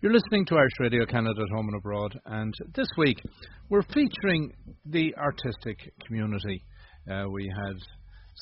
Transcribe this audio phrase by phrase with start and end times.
[0.00, 3.16] You're listening to Irish Radio Canada at home and abroad, and this week
[3.68, 4.52] we're featuring
[4.86, 6.62] the artistic community.
[7.10, 7.74] Uh, we had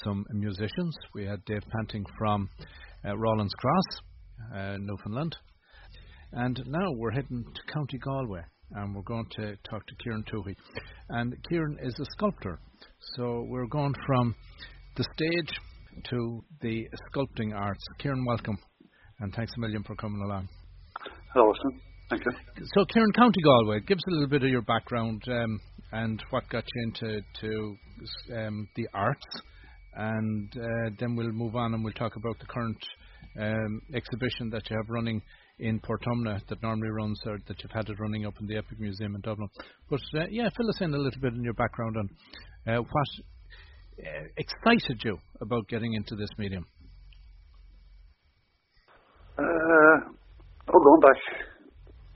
[0.04, 0.95] some musicians.
[1.14, 2.50] We had Dave Panting from
[3.08, 4.00] uh, Rawlins Cross,
[4.54, 5.34] uh, Newfoundland,
[6.32, 8.43] and now we're heading to County Galway,
[8.73, 10.54] and we're going to talk to Kieran Tuohy.
[11.09, 12.59] And Kieran is a sculptor,
[13.16, 14.34] so we're going from
[14.98, 15.59] the stage
[16.11, 17.82] to the sculpting arts.
[17.98, 18.59] Kieran, welcome,
[19.20, 20.50] and thanks a million for coming along.
[21.37, 21.80] Awesome.
[22.09, 22.32] Thank you.
[22.75, 25.61] So, Kieran, County Galway, give us a little bit of your background um,
[25.93, 27.76] and what got you into to,
[28.36, 29.26] um, the arts,
[29.95, 32.78] and uh, then we'll move on and we'll talk about the current
[33.41, 35.20] um, exhibition that you have running
[35.59, 38.78] in Portumna that normally runs, or that you've had it running up in the Epic
[38.78, 39.48] Museum in Dublin.
[39.91, 43.06] But uh, yeah, fill us in a little bit in your background on uh, what
[43.98, 46.67] uh, excited you about getting into this medium.
[49.39, 50.16] Uh,
[50.69, 51.20] Oh, going back.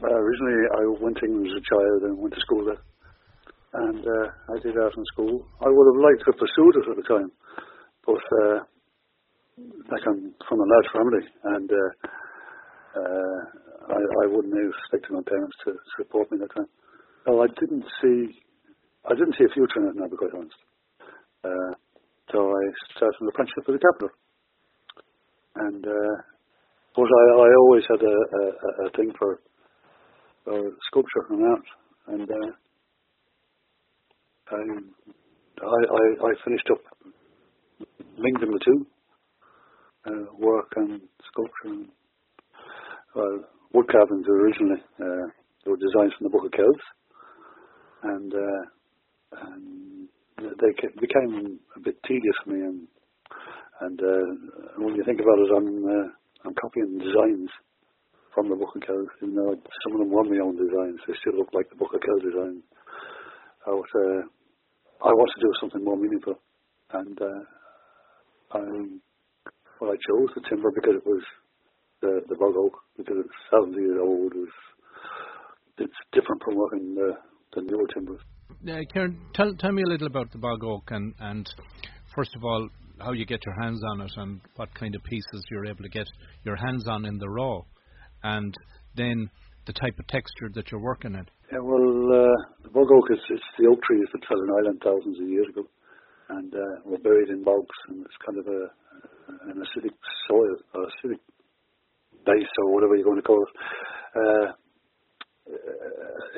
[0.03, 2.83] Uh, originally, I went to England as a child and went to school there.
[3.75, 5.47] And uh, I did art in school.
[5.63, 7.31] I would have liked to have pursued it at the time,
[8.03, 8.59] but uh,
[9.87, 11.91] like I'm from a large family, and uh,
[12.99, 13.39] uh,
[13.95, 16.71] I, I wouldn't have expected my parents to support me at the time.
[17.29, 18.35] No, I didn't see,
[19.07, 19.95] I didn't see a future in it.
[19.95, 20.59] Now, to be quite honest.
[21.47, 21.73] Uh,
[22.35, 22.63] so I
[22.99, 24.11] started an apprenticeship at the capital,
[25.63, 26.15] and uh,
[26.97, 29.41] but I, I always had a, a, a thing for,
[30.89, 31.67] sculpture and art,
[32.09, 32.51] and uh,
[34.51, 34.57] I,
[35.63, 36.81] I, I finished up
[38.19, 38.87] linking the two,
[40.07, 41.65] uh, work and sculpture.
[41.65, 41.89] And,
[43.73, 45.27] wood carvings originally uh,
[45.65, 46.83] they were designs from the Book of Kells,
[48.03, 48.63] and, uh,
[49.43, 50.09] and
[50.41, 52.61] they became a bit tedious for me.
[52.61, 52.89] And
[53.81, 54.27] and uh,
[54.77, 56.09] when you think about it, I'm uh,
[56.45, 57.51] I'm copying designs
[58.35, 61.01] from the Book of Kells, even though some of them were my own designs.
[61.07, 62.63] They still look like the Book of Kells design.
[63.67, 64.23] I was, uh,
[65.05, 66.41] I wanted to do something more meaningful,
[66.93, 67.43] and uh,
[68.53, 68.61] I,
[69.81, 71.23] well, I chose the timber because it was
[72.01, 74.33] the the bog oak because it's 70 years old.
[74.33, 74.57] It was,
[75.79, 77.13] it's different from working the
[77.55, 78.21] the newer timbers.
[78.51, 81.49] Uh, Kieran, tell tell me a little about the bog oak and and
[82.15, 82.69] first of all,
[83.01, 85.89] how you get your hands on it and what kind of pieces you're able to
[85.89, 86.07] get
[86.45, 87.61] your hands on in the raw,
[88.23, 88.55] and
[88.97, 89.31] then
[89.67, 91.27] the type of texture that you're working in.
[91.53, 94.81] Yeah, well, uh, the bog oak is it's the oak trees that fell in Ireland
[94.85, 95.65] thousands of years ago,
[96.31, 98.69] and uh, were buried in bogs, and it's kind of a
[99.51, 99.95] an acidic
[100.29, 101.21] soil or acidic
[102.27, 103.53] base or whatever you're going to call it.
[104.17, 104.53] Uh,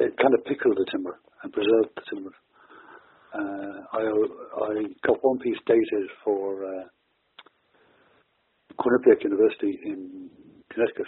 [0.01, 2.31] it kind of pickled the timber and preserved the timber.
[3.33, 4.73] Uh, I I
[5.07, 6.85] got one piece dated for uh,
[8.79, 10.29] Quinnipiac University in
[10.71, 11.07] Connecticut.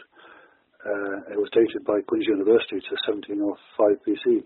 [0.84, 4.44] Uh, it was dated by Queen's University to 1705 BC.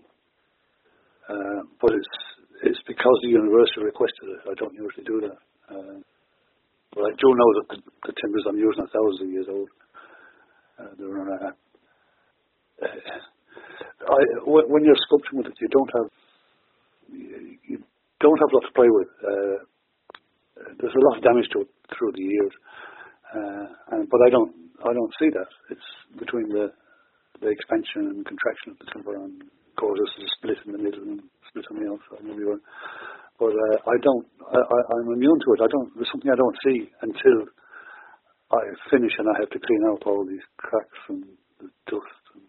[1.29, 2.15] Uh, but it's
[2.63, 4.41] it's because the university requested it.
[4.49, 5.39] I don't usually do that.
[5.71, 5.99] Uh,
[6.91, 9.69] but I do know that the, the timbers I'm using are thousands of years old.
[10.79, 11.51] Uh, they're, uh,
[12.83, 16.09] I, when you're sculpting with it, you don't have
[17.11, 17.77] you
[18.19, 19.09] don't have a lot to play with.
[19.23, 19.57] Uh,
[20.79, 22.53] there's a lot of damage to it through the years,
[23.35, 24.53] uh, and, but I don't
[24.83, 25.49] I don't see that.
[25.71, 25.89] It's
[26.19, 26.71] between the
[27.41, 29.43] the expansion and contraction of the timber and
[29.79, 32.27] causes a split in the middle and split on the outside.
[33.39, 34.27] But uh, I don't.
[34.51, 35.63] I, I, I'm immune to it.
[35.63, 35.89] I don't.
[35.95, 37.47] There's something I don't see until
[38.51, 38.59] I
[38.91, 41.23] finish and I have to clean out all these cracks and
[41.61, 42.43] the dust and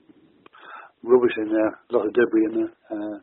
[1.03, 2.73] rubbish in there, a lot of debris in there.
[2.91, 3.19] Uh,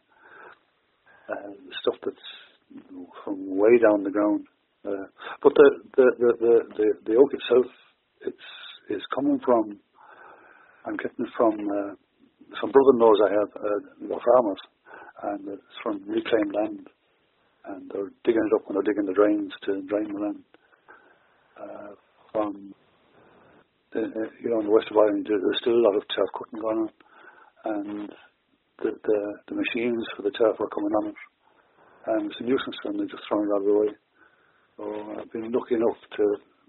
[1.30, 1.52] uh,
[1.82, 2.28] stuff that's
[3.24, 4.46] from way down the ground.
[4.86, 5.08] Uh,
[5.42, 7.66] but the the, the the the the oak itself,
[8.22, 8.48] it's
[8.90, 9.80] is coming from.
[10.86, 11.94] I'm getting from uh,
[12.62, 13.50] some brother-in-laws I have.
[13.56, 14.60] Uh, farmers,
[15.24, 16.88] and it's from reclaimed land,
[17.66, 20.44] and they're digging it up when they're digging the drains to drain the land.
[21.60, 21.90] Uh,
[22.32, 22.74] from
[23.94, 26.30] the, uh, you know, in the west of Ireland, there's still a lot of turf
[26.38, 26.90] cutting going on,
[27.66, 28.10] and
[28.84, 29.20] the, the,
[29.50, 31.20] the machines for the turf are coming on it.
[32.08, 33.92] And it's a nuisance and they're just throwing it out of the way.
[34.78, 34.84] So
[35.20, 36.24] I've been lucky enough to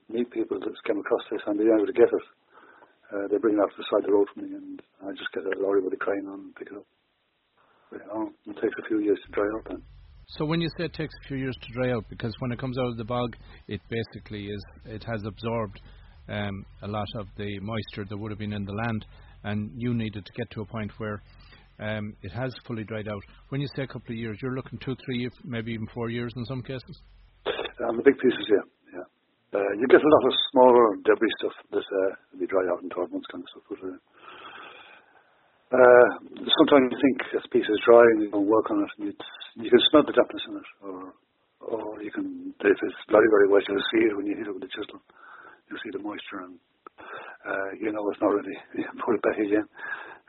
[0.09, 2.27] meet people that came across this and they're able to get it.
[3.09, 5.13] Uh, they bring it out to the side of the road for me and I
[5.13, 6.89] just get a lorry with a crane on and pick it up.
[7.91, 9.83] But, you know, it takes a few years to dry out then.
[10.37, 12.59] So when you say it takes a few years to dry out, because when it
[12.59, 13.35] comes out of the bog,
[13.67, 15.81] it basically is it has absorbed
[16.29, 19.07] um, a lot of the moisture that would have been in the land,
[19.45, 21.23] and you needed to get to a point where
[21.79, 23.23] um, it has fully dried out.
[23.51, 26.33] When you say a couple of years, you're looking two, three, maybe even four years
[26.37, 27.03] in some cases.
[27.87, 28.67] Um, the big pieces, yeah,
[28.99, 29.07] yeah.
[29.55, 32.91] Uh, you get a lot of smaller debris stuff that uh, be dried out in
[32.91, 33.65] 12 months, kind of stuff.
[33.71, 33.81] But,
[35.69, 36.09] uh,
[36.65, 39.15] sometimes you think a piece is dry and you go work on it, and
[39.61, 41.13] you can smell the dampness in it, or
[41.61, 44.55] or you can, if it's very very wet, you'll see it when you hit it
[44.55, 44.97] with the chisel.
[45.69, 46.57] You'll see the moisture, and
[47.45, 48.57] uh, you know it's not ready.
[48.81, 49.69] You put it back again.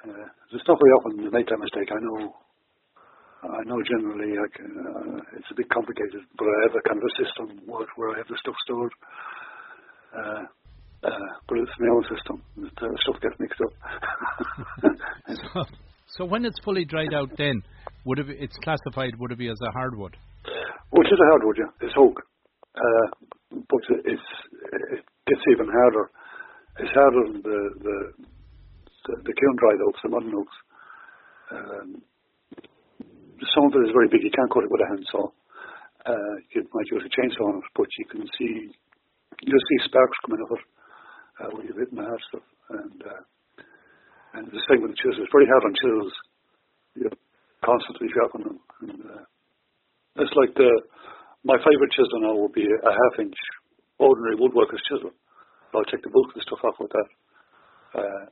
[0.08, 1.90] Uh, it's not very often you make that mistake.
[1.92, 2.36] I know.
[3.40, 7.00] I know generally I can, uh, it's a bit complicated, but I have a kind
[7.00, 8.92] of a system where, where I have the stuff stored.
[10.12, 10.44] Uh,
[11.08, 12.44] uh, but it's my own system.
[12.58, 13.72] The uh, stuff gets mixed up.
[15.54, 15.64] so,
[16.18, 17.64] so when it's fully dried out, then
[18.06, 19.16] would it be, it's classified?
[19.20, 20.18] Would it be as a hardwood?
[20.92, 21.88] Which is a hardwood, yeah.
[21.88, 22.20] It's oak,
[22.76, 23.08] uh,
[23.52, 24.30] but it's
[24.74, 26.10] it gets even harder.
[26.80, 27.98] It's harder than the the
[29.06, 30.58] the, kiln dried oaks, the modern oaks.
[31.52, 31.88] Um,
[33.56, 34.24] some of it is very big.
[34.24, 35.32] You can't cut it with a handsaw.
[36.06, 38.72] Uh, you might use a chainsaw on it, but you can see
[39.44, 40.66] you'll see sparks coming off it
[41.40, 42.48] uh, when you've hit the hard stuff.
[42.70, 43.24] And uh,
[44.34, 45.26] and the same with the chisels.
[45.26, 46.14] It's very hard on chisels.
[46.96, 47.20] You're
[47.66, 48.60] constantly sharpening them.
[48.86, 49.24] And, uh,
[50.22, 50.70] it's like the
[51.44, 53.38] my favourite chisel now would be a half inch
[53.98, 55.12] ordinary woodworker's chisel.
[55.74, 57.10] I'll take the bulk of the stuff off with that.
[57.96, 58.26] Uh,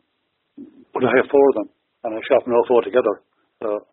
[0.94, 1.70] but I have four of them,
[2.04, 3.22] and I sharpen all four together.
[3.62, 3.86] So,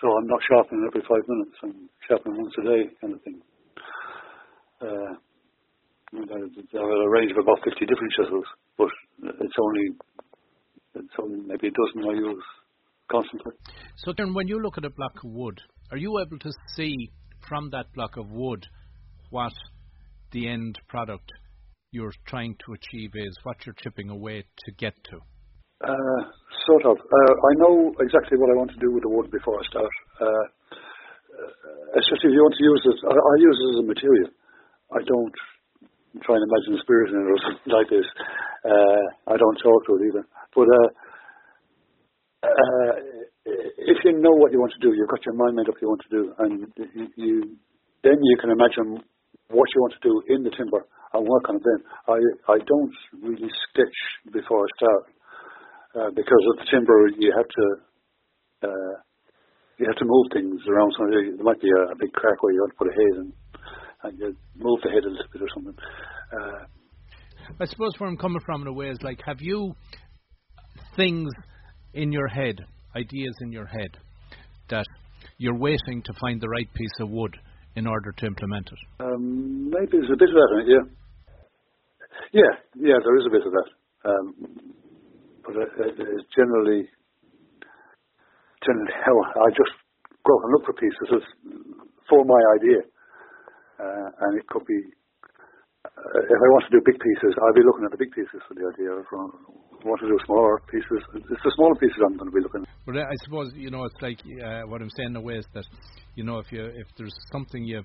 [0.00, 1.56] so I'm not sharpening every five minutes.
[1.62, 3.38] I'm sharpening once a day, kind of thing.
[4.80, 5.14] Uh,
[6.14, 8.44] are a range of about 50 different chisels,
[8.78, 8.88] but
[9.40, 9.86] it's only
[10.94, 12.44] it's only maybe a dozen I use
[13.10, 13.52] constantly.
[13.96, 15.60] So then, when you look at a block of wood,
[15.90, 16.94] are you able to see
[17.48, 18.64] from that block of wood
[19.30, 19.52] what
[20.32, 21.30] the end product
[21.90, 25.18] you're trying to achieve is, what you're chipping away to get to?
[25.82, 26.20] Uh,
[26.66, 26.96] sort of.
[26.96, 29.94] Uh, I know exactly what I want to do with the wood before I start.
[30.20, 30.46] Uh,
[31.34, 34.30] uh especially if you want to use it, I, I use it as a material.
[34.94, 35.34] I don't
[36.22, 38.06] try and imagine a spirit in it or something like this.
[38.62, 40.24] Uh, I don't talk to it either.
[40.54, 40.70] But
[43.44, 45.88] if you know what you want to do, you've got your mind made up you
[45.88, 46.52] want to do, and
[47.16, 47.56] you
[48.02, 49.02] then you can imagine
[49.50, 51.62] what you want to do in the timber and work on it.
[51.64, 52.18] Then I
[52.52, 53.98] I don't really sketch
[54.32, 55.13] before I start
[55.94, 57.66] uh, because of the timber you have to.
[58.68, 59.00] Uh,
[59.78, 60.92] you have to move things around.
[60.96, 63.16] So there might be a, a big crack where you want to put a head
[63.20, 63.32] in
[64.04, 65.74] and you move the head a little bit or something.
[66.32, 66.64] Uh,
[67.60, 69.74] I suppose where I'm coming from in a way is like, have you
[70.96, 71.30] things
[71.92, 72.60] in your head,
[72.96, 73.96] ideas in your head,
[74.70, 74.86] that
[75.38, 77.36] you're waiting to find the right piece of wood
[77.76, 79.04] in order to implement it?
[79.04, 80.84] Um, maybe there's a bit of that in it, yeah.
[82.32, 83.68] Yeah, yeah, there is a bit of that.
[84.08, 84.34] Um,
[85.44, 86.88] but it, it, it's generally,
[88.64, 89.74] generally I just
[90.24, 91.22] go and look for pieces
[92.08, 92.80] for my idea.
[93.74, 94.80] Uh, and it could be
[95.84, 98.40] uh, if I want to do big pieces, I'll be looking at the big pieces
[98.48, 98.88] for the idea.
[98.96, 99.28] If I
[99.84, 102.68] want to do smaller pieces, it's the smaller pieces I'm going to be looking at.
[102.86, 105.46] But I suppose you know it's like uh, what I'm saying in a way is
[105.52, 105.64] that
[106.16, 107.84] you know if you if there's something you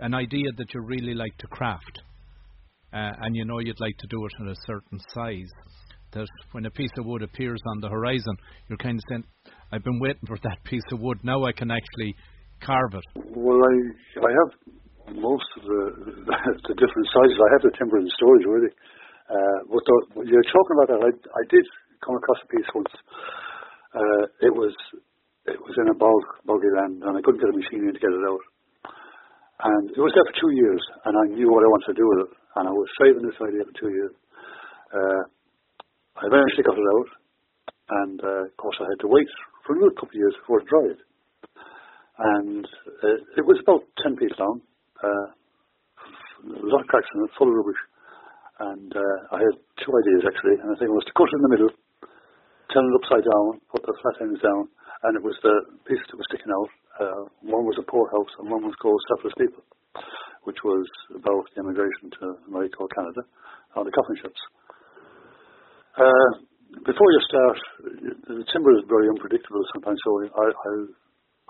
[0.00, 2.00] an idea that you really like to craft,
[2.92, 5.52] uh, and you know you'd like to do it in a certain size,
[6.14, 8.36] that when a piece of wood appears on the horizon,
[8.68, 9.24] you're kind of saying,
[9.72, 11.18] I've been waiting for that piece of wood.
[11.22, 12.14] Now I can actually
[12.62, 13.04] carve it.
[13.36, 13.74] Well, I
[14.24, 14.50] I have
[15.12, 15.82] most of the,
[16.24, 17.36] the different sizes.
[17.36, 18.72] I have the timber in storage already.
[19.24, 21.64] Uh, but the, you're talking about that, I, I did
[22.04, 22.92] come across a piece once.
[23.94, 24.72] Uh, it was
[25.46, 28.00] it was in a bog, boggy land, and I couldn't get a machine in to
[28.00, 28.44] get it out.
[29.64, 32.06] And it was there for two years, and I knew what I wanted to do
[32.08, 34.14] with it, and I was saving this idea for two years.
[34.88, 35.22] Uh,
[36.14, 37.10] I eventually got it out,
[38.06, 39.26] and uh, of course I had to wait
[39.66, 41.00] for another couple of years before it dried.
[42.14, 42.64] And
[43.02, 44.62] uh, it was about 10 feet long,
[45.02, 45.26] uh,
[46.54, 47.82] a lot of cracks in it, full of rubbish.
[48.62, 51.34] And uh, I had two ideas actually, and I think it was to cut it
[51.34, 51.72] in the middle,
[52.70, 54.70] turn it upside down, put the flat ends down,
[55.10, 56.70] and it was the piece that was sticking out.
[56.94, 59.66] Uh, one was a poorhouse, and one was called Selfless People,
[60.46, 63.26] which was about the immigration to America or Canada,
[63.74, 64.38] or the coffin ships.
[65.94, 66.42] Uh,
[66.82, 67.58] before you start,
[68.26, 70.72] the timber is very unpredictable sometimes, so I, I,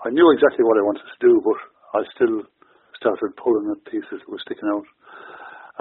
[0.05, 1.57] I knew exactly what I wanted to do, but
[1.97, 2.45] I still
[2.93, 4.85] started pulling at pieces that were sticking out,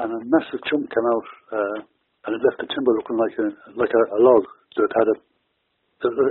[0.00, 1.76] and a massive chunk came out, uh,
[2.24, 4.48] and it left the timber looking like a like a, a log
[4.80, 5.16] that had a.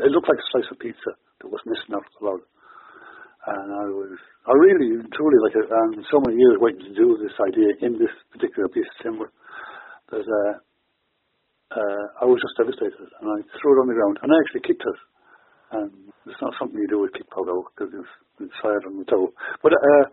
[0.01, 3.67] It looked like a slice of pizza that was missing out of the log, and
[3.77, 4.17] I was
[4.49, 8.13] I really truly like and so many years waiting to do this idea in this
[8.33, 9.29] particular piece of timber
[10.09, 10.53] that uh,
[11.73, 14.65] uh, I was just devastated, and I threw it on the ground, and I actually
[14.65, 14.99] kicked it.
[15.73, 15.89] And
[16.29, 18.13] it's not something you do with kick polo because it's,
[18.45, 19.33] it's hard on the toe.
[19.65, 20.05] But uh,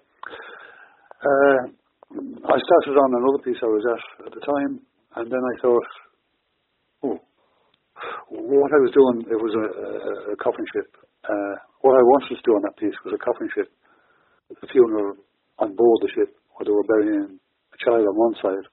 [1.21, 1.61] uh,
[2.49, 4.81] I started on another piece I was at at the time,
[5.17, 5.91] and then I thought,
[7.05, 7.19] oh,
[8.33, 10.89] what I was doing, it was a, a, a coffin ship,
[11.29, 13.69] uh, what I wanted to do on that piece was a coffin ship,
[14.51, 15.21] a funeral
[15.61, 18.65] on board the ship, where they were burying a child on one side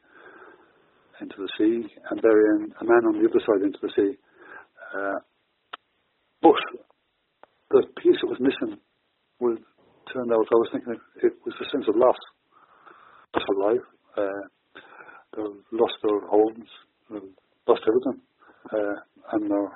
[1.21, 4.17] into the sea and burying a man on the other side into the sea.
[4.93, 5.19] Uh,
[6.41, 6.61] but
[7.71, 8.79] the piece that was missing
[9.39, 9.57] was
[10.13, 12.17] turned out, I was thinking it, was a sense of loss.
[13.35, 13.87] Loss of life.
[14.15, 14.43] Uh,
[15.35, 16.69] they've lost their homes,
[17.09, 17.33] they've
[17.67, 18.21] lost everything.
[18.71, 18.97] Uh,
[19.33, 19.67] and their,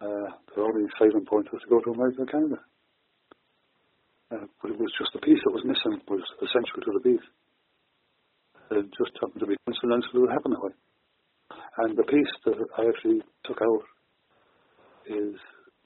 [0.00, 2.58] uh, their only saving point was to go to America or Canada.
[4.30, 7.26] Uh, but it was just the piece that was missing was essential to the piece.
[8.70, 10.76] It just happened to be coincidental that it happened that way.
[11.78, 13.84] And the piece that I actually took out
[15.06, 15.34] is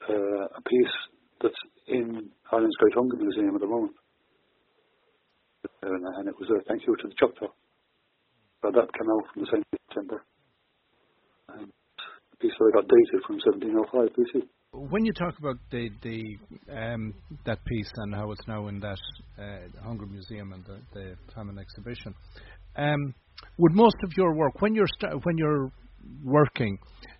[0.08, 0.96] uh, a piece
[1.40, 3.94] that's in Ireland's Great Hunger Museum at the moment.
[5.82, 7.50] And, it was a thank you to the Choctaw.
[8.62, 10.22] But that came out from the same September.
[11.48, 11.66] And
[12.30, 14.48] the piece that I got dated from 1705 BC.
[14.72, 16.38] When you talk about the, the
[16.72, 17.12] um,
[17.44, 18.98] that piece and how it's now in that
[19.38, 22.14] uh, Hunger Museum and the, the famine exhibition,
[22.76, 23.14] um,
[23.58, 25.70] would most of your work when you're st- when you're
[26.24, 26.78] working,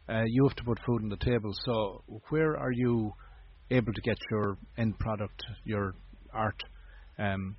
[0.09, 1.53] uh, you have to put food on the table.
[1.65, 3.13] So where are you
[3.71, 5.95] able to get your end product, your
[6.33, 6.63] art,
[7.19, 7.57] um,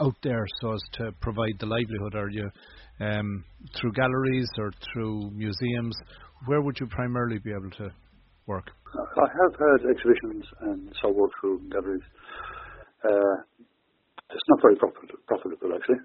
[0.00, 2.14] out there so as to provide the livelihood?
[2.14, 2.50] Are you
[3.00, 3.44] um,
[3.76, 5.96] through galleries or through museums?
[6.46, 7.90] Where would you primarily be able to
[8.46, 8.70] work?
[8.94, 12.02] I have had exhibitions and so work through galleries.
[13.04, 13.42] Uh,
[14.30, 15.98] it's not very profit- profitable actually.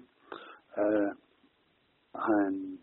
[0.76, 1.10] Uh,
[2.14, 2.78] and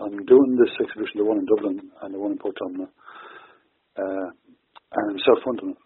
[0.00, 2.86] I'm doing this exhibition, the one in Dublin and the one in Portumna,
[3.98, 4.28] uh,
[4.92, 5.76] and I'm self-funding it.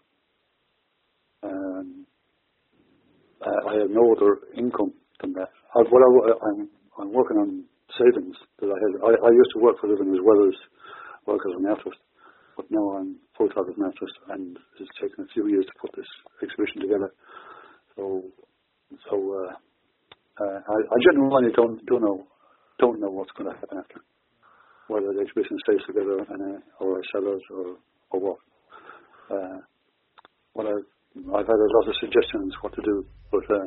[1.43, 2.05] Um,
[3.43, 5.49] I have no other income than that.
[5.75, 7.65] I've, well, I, am I'm, I'm working on
[7.99, 8.93] savings that I had.
[9.03, 10.55] I, I used to work for a living as well as
[11.27, 11.99] work as an artist,
[12.55, 15.91] but now I'm full-time as an artist, and it's taken a few years to put
[15.97, 16.07] this
[16.41, 17.11] exhibition together.
[17.95, 18.23] So,
[19.09, 19.53] so uh,
[20.39, 22.27] uh, I, I genuinely don't don't know
[22.79, 24.01] don't know what's going to happen after.
[24.87, 27.77] Whether the exhibition stays together and, uh, or I sell it or,
[28.11, 28.39] or what.
[29.31, 29.59] Uh,
[30.53, 30.85] what I've,
[31.33, 33.65] I've had a lot of suggestions what to do, but uh,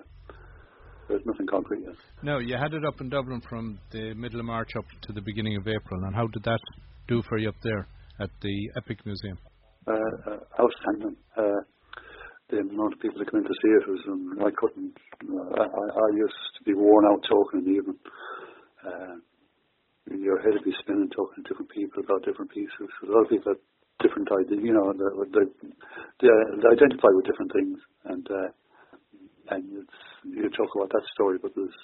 [1.09, 1.95] there's nothing concrete yet.
[2.23, 5.21] No, you had it up in Dublin from the middle of March up to the
[5.23, 6.61] beginning of April, and how did that
[7.09, 7.89] do for you up there
[8.21, 9.39] at the Epic Museum?
[9.87, 11.17] Uh, uh, outstanding.
[12.51, 14.95] The amount of people that come in to see it was, um, I couldn't.
[15.27, 17.99] Uh, I, I used to be worn out talking in the evening.
[18.87, 19.19] Uh,
[20.15, 22.87] your head would be spinning talking to different people about different pieces.
[23.03, 23.63] A lot of people have
[23.99, 25.47] different ideas, you know, they, they,
[26.23, 28.51] they, identify with different things, and uh,
[29.51, 29.65] and
[30.23, 31.75] you talk about that story, but there's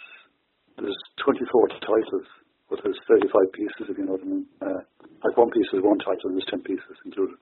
[0.78, 2.28] there's 24 titles,
[2.70, 4.46] but there's 35 pieces, if you know what I mean.
[4.60, 4.82] Uh,
[5.24, 7.36] like one piece is one title, and there's 10 pieces included.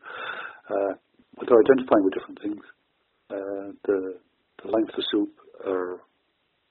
[0.69, 0.93] Uh,
[1.39, 2.62] but they're identifying with different things.
[3.30, 4.18] Uh, the
[4.62, 5.30] the length of soup
[5.66, 6.00] are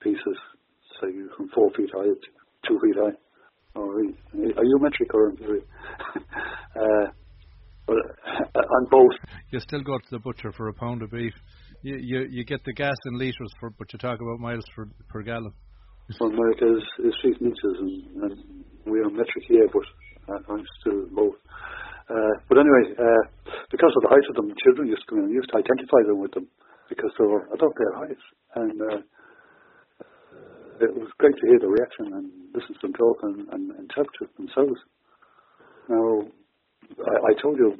[0.02, 0.38] pieces,
[1.00, 2.14] say from four feet high to
[2.68, 3.16] two feet high.
[3.76, 5.28] Oh, are you metric or
[6.76, 7.10] uh,
[7.86, 7.96] but
[8.54, 9.12] uh, on both?
[9.50, 11.32] You still go to the butcher for a pound of beef.
[11.82, 14.88] You you, you get the gas in litres for, but you talk about miles for,
[15.08, 15.52] per gallon.
[16.20, 20.52] Well, America is, is feet and inches, and, and we are metric here, but uh,
[20.52, 21.36] I'm still both.
[22.10, 23.22] Uh, but anyway, uh,
[23.70, 26.18] because of the height of them, children used to come in, used to identify them
[26.18, 26.50] with them
[26.90, 28.22] because they were about their height,
[28.58, 28.98] and uh,
[30.82, 34.26] it was great to hear the reaction and listen to them talk and, and interpret
[34.34, 34.80] themselves.
[35.86, 36.26] Now,
[36.98, 37.78] I, I told you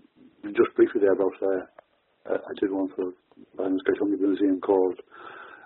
[0.54, 1.66] just briefly there about uh,
[2.30, 3.10] uh I did one for
[3.58, 4.94] Ireland's Great Museum called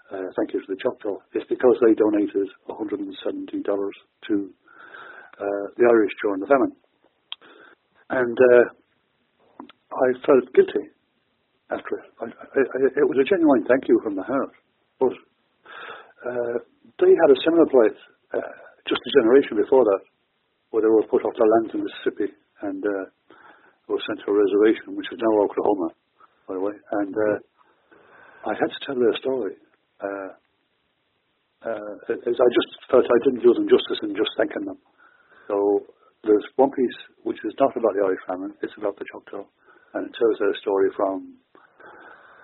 [0.08, 1.20] uh, Thank You to the Choctaw.
[1.34, 4.34] It's because they donated $170 to
[5.36, 6.72] uh, the Irish during the famine.
[8.10, 8.64] And uh,
[9.94, 10.90] I felt guilty
[11.70, 12.06] after it.
[12.20, 12.58] I, I,
[13.00, 14.52] it was a genuine thank you from the heart.
[15.00, 15.14] But
[16.26, 16.56] uh,
[17.00, 17.96] they had a similar plight
[18.34, 18.52] uh,
[18.88, 20.02] just a generation before that,
[20.70, 22.28] where they were put off their lands in Mississippi
[22.62, 23.04] and uh,
[23.88, 25.88] were sent to a reservation, which is now Oklahoma,
[26.48, 26.76] by the way.
[27.00, 27.38] And uh,
[28.44, 29.56] I had to tell their story.
[30.02, 30.30] Uh,
[31.64, 34.76] I just felt I didn't do them justice in just thanking them.
[35.48, 35.80] So
[36.26, 39.44] there's one piece which is not about the Irish famine; it's about the Choctaw,
[39.94, 41.36] and it tells their story from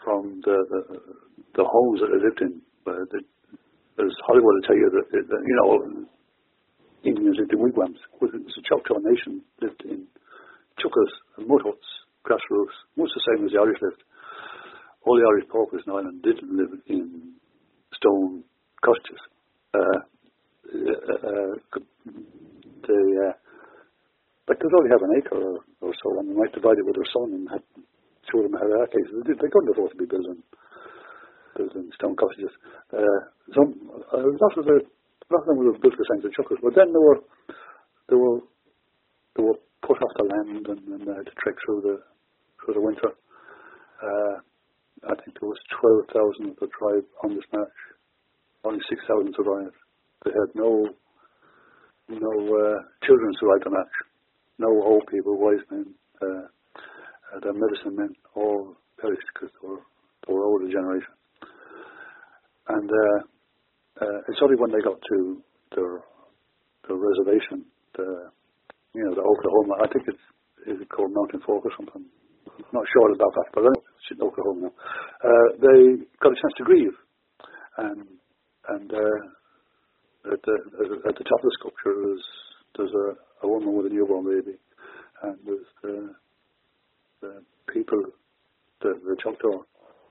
[0.05, 0.81] from the the,
[1.57, 3.21] the homes that they lived in, where the
[4.01, 6.07] as Hollywood will tell you that, that you know,
[7.05, 7.99] Indians lived in wigwams.
[7.99, 10.07] It was a Choctaw nation lived in
[10.81, 11.89] chukas and mud huts,
[12.23, 14.03] grass roofs, much the same as the Irish lived.
[15.05, 17.35] All the Irish paupers in Ireland didn't live in
[17.93, 18.45] stone
[18.85, 19.21] cottages.
[19.75, 20.01] Uh,
[20.71, 21.81] uh, uh,
[22.87, 23.33] they, uh,
[24.51, 27.07] like they'd only have an acre or, so, and they might divide it with their
[27.15, 27.63] son and have
[28.27, 29.07] two of them had arcades.
[29.23, 30.43] They, they couldn't afford to be building
[31.55, 32.51] building stone cottages.
[32.91, 33.21] Uh,
[33.55, 33.79] some
[34.11, 36.91] a lot of the a of them were built for signs of chuckers, but then
[36.91, 37.23] they were
[38.11, 38.43] they were
[39.39, 41.97] they were put off the land and, and they had to trek through the
[42.59, 43.15] through the winter.
[44.03, 44.35] Uh,
[45.07, 47.79] I think there was twelve thousand of the tribe on this march.
[48.67, 49.79] Only six thousand survived.
[50.27, 50.91] They had no
[52.11, 53.95] no uh, children survived the march.
[54.61, 56.45] No old people, wise men, uh,
[57.41, 59.81] the medicine men all perished because they were
[60.27, 61.17] they were older generation.
[62.69, 63.19] And uh,
[64.05, 65.41] uh, it's only when they got to
[65.75, 66.05] their
[66.85, 67.65] their reservation,
[67.97, 68.29] the
[68.93, 69.81] you know the Oklahoma.
[69.81, 70.27] I think it's
[70.69, 72.05] is it called Mountain Fork or something.
[72.05, 74.75] I'm not sure about that, but it's in Oklahoma now.
[75.25, 76.97] Uh, they got a chance to grieve,
[77.79, 78.05] and
[78.77, 79.19] and uh,
[80.37, 80.57] at the
[81.09, 82.27] at the top of the sculpture there's
[82.77, 83.07] there's a,
[83.43, 84.59] a woman with a newborn baby,
[85.23, 86.15] and there's the,
[87.21, 87.43] the
[87.73, 88.03] people,
[88.83, 89.65] the the Choctaw,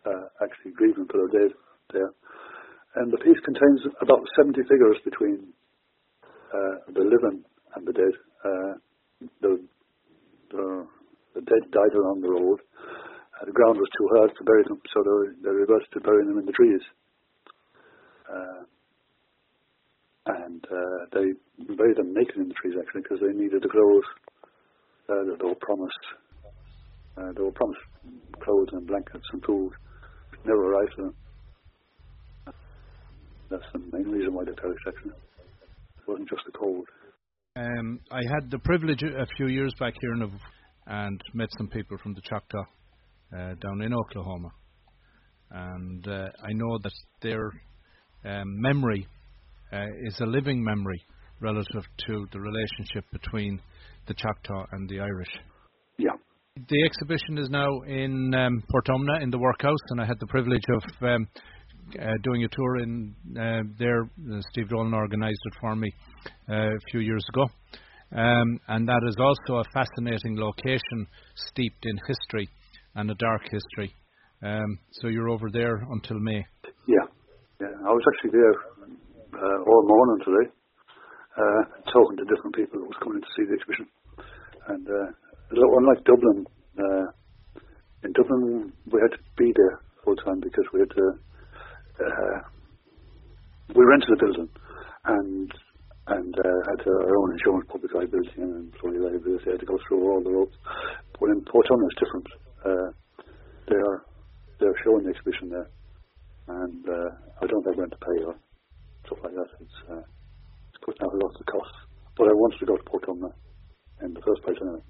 [0.06, 1.52] uh, actually grieving for their dead
[1.94, 2.12] there.
[2.96, 5.54] And the piece contains about 70 figures between
[6.54, 7.44] uh, the living
[7.76, 8.16] and the dead.
[8.44, 8.74] Uh,
[9.42, 9.62] the,
[10.52, 10.88] the,
[11.36, 12.60] the dead died along the road.
[13.40, 16.30] Uh, the ground was too hard to bury them, so they, they reverted to burying
[16.30, 16.82] them in the trees.
[18.26, 18.64] Uh,
[20.26, 21.34] and uh, they
[21.76, 24.10] buried them naked in the trees actually because they needed the clothes
[25.10, 26.06] uh, that they were promised.
[27.18, 27.82] Uh, they were promised
[28.42, 29.72] clothes and blankets and food.
[30.46, 31.16] Never arrived to them.
[33.50, 35.12] That's the main reason why they perished actually.
[35.12, 36.86] It wasn't just the cold.
[37.56, 40.32] Um, I had the privilege a few years back here in
[40.86, 42.64] and met some people from the Choctaw
[43.34, 44.50] uh, down in Oklahoma,
[45.52, 47.52] and uh, I know that their
[48.26, 49.08] um, memory
[49.72, 51.02] uh, is a living memory
[51.42, 53.62] relative to the relationship between
[54.08, 55.32] the Choctaw and the Irish.
[55.98, 56.12] Yeah.
[56.56, 60.66] The exhibition is now in um, Portumna in the workhouse, and I had the privilege
[60.70, 61.28] of um,
[62.00, 64.04] uh, doing a tour in uh, there.
[64.04, 65.92] Uh, Steve Dolan organised it for me
[66.50, 67.48] uh, a few years ago.
[68.12, 72.50] Um, and that is also a fascinating location steeped in history
[72.96, 73.94] and a dark history.
[74.42, 76.44] Um, so you're over there until May.
[76.88, 77.06] Yeah,
[77.62, 77.68] yeah.
[77.68, 78.54] I was actually there
[79.40, 80.48] uh, all morning today,
[81.40, 83.88] uh, talking to different people that was coming to see the exhibition.
[84.68, 84.86] And
[85.56, 86.46] unlike Dublin,
[88.04, 91.06] in Dublin we had to be there full time because we had to
[92.00, 92.38] uh,
[93.76, 94.50] we rented a building
[95.06, 95.52] and
[96.08, 99.46] and uh, had our own insurance, public liability and employee liability.
[99.46, 100.58] I had to go through all the ropes.
[101.20, 102.28] But in Portumna it's different.
[102.66, 102.90] Uh,
[103.70, 104.06] they are
[104.60, 105.70] they're showing the exhibition there,
[106.48, 107.10] and uh,
[107.42, 108.36] I don't have rent to pay or
[109.10, 109.50] stuff like that.
[109.60, 110.06] It's uh,
[110.70, 111.80] it's putting out a lot of costs.
[112.16, 113.34] But I wanted to go to Portumna
[114.06, 114.86] in the first place anyway,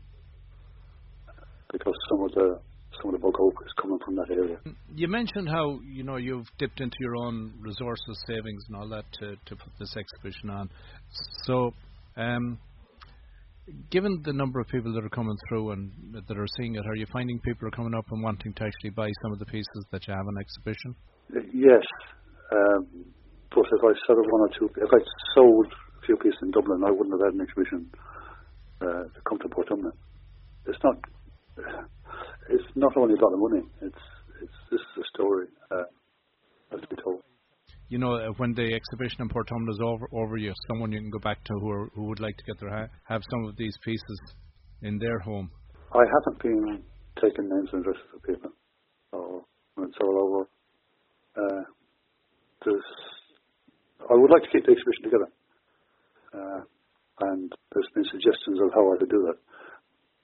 [1.72, 2.60] because some of the
[3.02, 4.58] some of the bog oak is coming from that area.
[4.94, 9.06] You mentioned how you know you've dipped into your own resources, savings, and all that
[9.20, 10.70] to to put this exhibition on.
[11.46, 11.74] So,
[12.18, 12.60] um,
[13.90, 15.92] given the number of people that are coming through and
[16.28, 18.92] that are seeing it, are you finding people are coming up and wanting to actually
[18.92, 20.96] buy some of the pieces that you have on exhibition?
[21.54, 21.86] Yes,
[22.52, 22.88] um,
[23.52, 25.02] but if I sold one or two, if I
[25.36, 27.90] sold a few pieces in Dublin, I wouldn't have had an exhibition
[28.82, 29.92] uh, to come to Portumna.
[30.68, 30.96] It's not
[32.50, 33.64] it's not only about the money.
[33.82, 34.04] It's
[34.42, 35.84] it's this is a story uh,
[36.72, 37.22] has to be told.
[37.90, 41.10] You know, uh, when the exhibition in Portumna is over, over you, someone you can
[41.10, 43.58] go back to who are, who would like to get their ha- have some of
[43.58, 44.22] these pieces
[44.84, 45.50] in their home.
[45.92, 46.84] I haven't been
[47.20, 48.52] taking names and addresses of people,
[49.12, 49.46] so
[49.80, 50.48] it's all over.
[51.36, 51.64] Uh,
[52.64, 52.84] there's,
[54.10, 55.30] I would like to keep the exhibition together,
[56.38, 56.62] uh,
[57.34, 59.42] and there's been suggestions of how I could do that,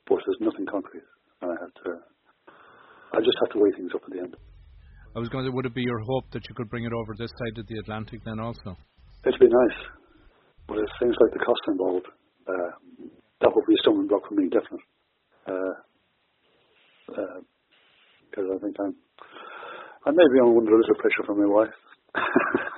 [0.06, 1.10] but there's nothing concrete.
[1.42, 2.06] And I have to
[3.16, 4.36] I just have to weigh things up at the end.
[5.16, 5.52] I was going to.
[5.52, 7.80] Would it be your hope that you could bring it over this side of the
[7.80, 8.76] Atlantic then also?
[9.24, 9.80] It'd be nice,
[10.68, 12.08] but it seems like the cost involved.
[12.44, 12.72] Uh,
[13.40, 14.84] that would be a stumbling block for me, definitely.
[15.48, 15.80] Because
[17.16, 18.96] uh, uh, I think I'm,
[20.06, 21.78] I may be under a little pressure from my wife.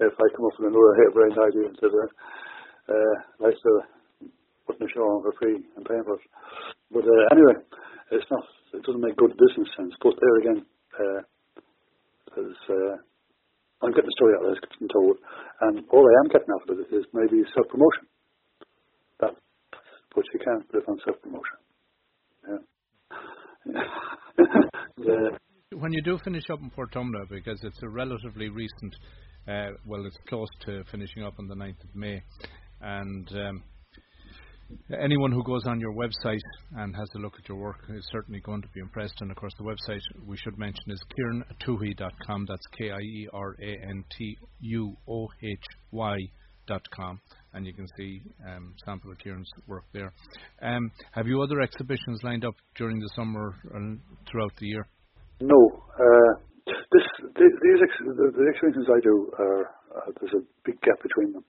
[0.00, 2.08] If I come up with another harebrained idea instead of
[2.88, 3.72] uh, nice to
[4.66, 6.26] putting a show on for free and paying for it.
[6.92, 7.56] But uh, anyway,
[8.12, 8.44] it's not.
[8.74, 9.94] It doesn't make good business sense.
[10.02, 10.66] But there again,
[11.00, 11.20] uh,
[12.36, 12.96] uh,
[13.82, 15.16] I'm getting the story out there, it's getting told,
[15.60, 18.04] and all I am getting out of it is maybe self promotion.
[19.20, 19.32] That,
[20.14, 21.58] but you can't live on self promotion.
[22.48, 22.62] Yeah.
[25.04, 25.30] yeah.
[25.72, 28.94] When you do finish up in Portumna, because it's a relatively recent,
[29.48, 32.22] uh, well, it's close to finishing up on the 9th of May,
[32.80, 33.62] and um,
[35.00, 36.40] anyone who goes on your website
[36.76, 39.14] and has a look at your work is certainly going to be impressed.
[39.20, 42.46] And of course, the website we should mention is kierantuohy.com.
[42.48, 45.58] That's K I E R A N T U O H
[45.92, 47.20] Y.com.
[47.54, 50.12] And you can see um, sample of Kieran's work there.
[50.62, 54.86] Um, have you other exhibitions lined up during the summer and throughout the year?
[55.40, 55.82] No.
[55.98, 56.45] Uh,
[57.38, 59.62] these ex- the, the exhibitions I do are
[59.96, 61.44] uh, there's a big gap between them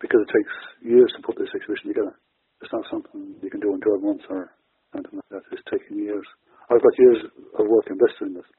[0.00, 2.14] because it takes years to put this exhibition together.
[2.62, 4.50] It's not something you can do in 12 months or
[4.94, 5.46] anything like that.
[5.54, 6.26] It's taking years.
[6.70, 7.18] I've got years
[7.58, 8.50] of work invested in this.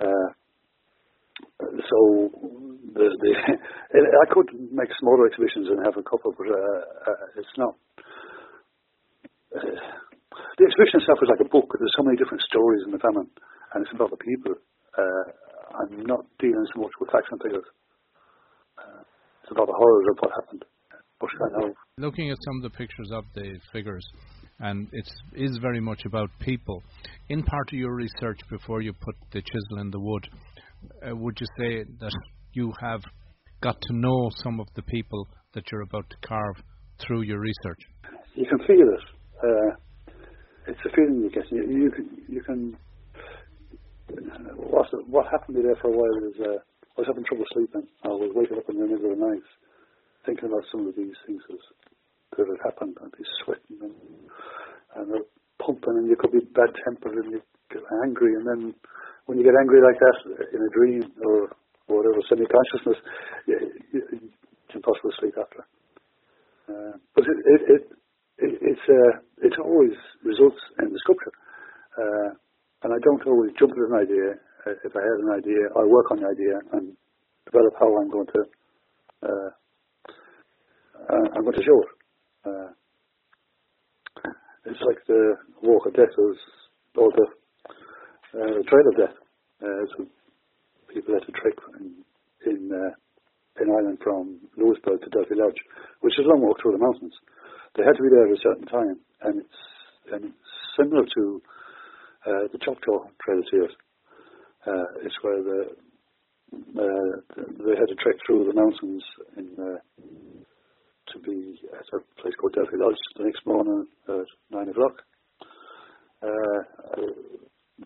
[0.00, 0.28] Uh,
[1.60, 1.98] so
[2.94, 3.32] the, the
[4.24, 7.74] I could make smaller exhibitions and have a couple, but uh, uh, it's not.
[9.56, 9.76] Uh,
[10.58, 11.72] the exhibition itself is like a book.
[11.76, 13.28] There's so many different stories in the famine,
[13.72, 14.56] and it's about the people.
[14.92, 15.31] Uh,
[16.02, 17.64] I'm not dealing so much with facts and figures.
[18.76, 19.02] Uh,
[19.42, 20.64] it's about the horrors of what happened.
[21.98, 24.04] Looking at some of the pictures of the figures,
[24.58, 26.82] and it is very much about people.
[27.28, 30.28] In part of your research, before you put the chisel in the wood,
[31.06, 32.12] uh, would you say that
[32.54, 33.02] you have
[33.60, 36.56] got to know some of the people that you're about to carve
[36.98, 37.78] through your research?
[38.34, 39.04] You can feel it.
[39.44, 39.76] Uh,
[40.66, 41.44] it's a feeling you get.
[41.52, 42.08] You, you can.
[42.28, 42.76] You can
[44.56, 47.46] what, what happened to me there for a while is uh, I was having trouble
[47.52, 47.88] sleeping.
[48.04, 49.46] I was waking up in the middle of the night
[50.26, 52.96] thinking about some of these things that had happened.
[53.02, 53.96] I'd be sweating and,
[54.96, 55.24] and
[55.58, 58.74] pumping, and you could be bad tempered and you get angry, and then
[59.26, 60.18] when you get angry like that
[60.52, 61.50] in a dream or,
[61.86, 62.96] whatever semi consciousness,
[63.48, 65.66] it's impossible to sleep after.
[66.68, 67.82] Uh, but it, it, it,
[68.38, 69.92] it it's uh, it always
[70.24, 71.32] results in the sculpture,
[71.98, 72.30] uh,
[72.82, 74.38] and I don't always jump at an idea.
[74.66, 76.96] Uh, if I have an idea, I work on the idea and
[77.46, 78.42] develop how I'm going to
[79.22, 79.50] uh,
[81.10, 81.92] uh, I'm going to show it.
[82.46, 82.70] Uh,
[84.66, 87.26] it's like the walk of death, or the
[88.34, 89.16] uh, trail of death.
[89.62, 90.06] Uh, so
[90.92, 92.02] people had to trek in
[92.46, 95.60] in, uh, in Ireland from Louisburgh to Delphi Lodge,
[96.00, 97.14] which is a long walk through the mountains.
[97.76, 99.60] They had to be there at a certain time, and it's
[100.12, 101.42] and it's similar to
[102.26, 103.42] uh, the Choctaw Trail
[104.66, 105.60] Uh, it's where the
[106.52, 109.02] uh, they had to trek through the mountains
[109.36, 109.78] in uh,
[111.08, 115.02] to be at a place called Delphi Lodge the next morning at nine o'clock.
[116.22, 116.62] Uh,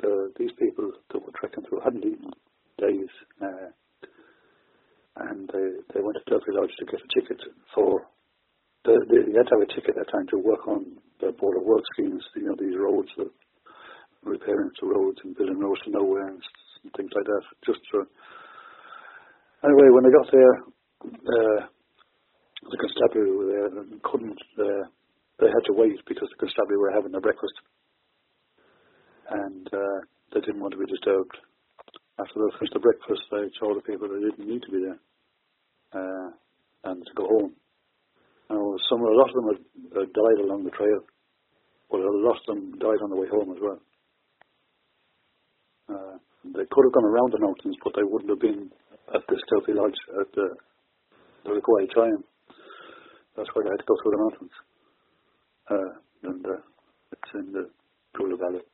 [0.02, 2.30] the, these people that were trekking through hadn't eaten
[2.78, 3.08] days,
[5.16, 7.40] and they, they went to Delphi Lodge to get a ticket
[7.74, 8.06] for.
[8.84, 11.32] The, the, you had to have a ticket at that time to work on the
[11.32, 13.30] Board of Work schemes, you know, these roads, the
[14.26, 16.42] repairing the roads and building roads to nowhere and
[16.96, 17.44] things like that.
[17.64, 18.06] Just for
[19.64, 20.54] anyway, when I got there,
[21.06, 21.60] uh,
[22.70, 24.40] the constabulary were there and couldn't.
[24.58, 24.84] Uh,
[25.38, 27.54] they had to wait because the constabulary were having their breakfast,
[29.30, 29.98] and uh,
[30.34, 31.36] they didn't want to be disturbed.
[32.18, 35.00] After they finished the breakfast, they told the people they didn't need to be there
[35.92, 36.28] uh,
[36.88, 37.52] and to go home.
[38.48, 39.60] Now, some a lot of them had,
[40.00, 41.00] had died along the trail,
[41.90, 43.80] but a lot of them died on the way home as well.
[46.56, 48.70] They could have gone around the mountains, but they wouldn't have been
[49.14, 50.48] at the Delphi Lodge at the,
[51.44, 52.24] the required time.
[53.36, 54.54] That's why they had to go through the mountains.
[55.68, 56.62] Uh, and uh,
[57.12, 57.68] it's in the
[58.16, 58.64] Doolough Valley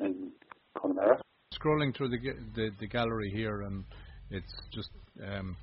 [0.00, 0.32] in
[0.80, 1.20] Connemara.
[1.54, 2.18] Scrolling through the,
[2.54, 3.84] the, the gallery here, and
[4.30, 4.90] it's just
[5.26, 5.56] um,